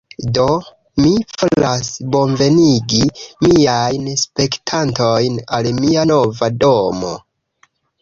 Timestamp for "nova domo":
6.17-7.17